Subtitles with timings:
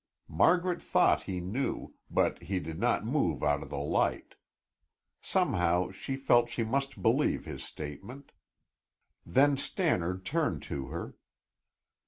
[0.33, 4.33] Margaret thought he knew, but he did not move out of the light.
[5.21, 8.31] Somehow she felt she must believe his statement.
[9.27, 11.13] Then Stannard turned to her.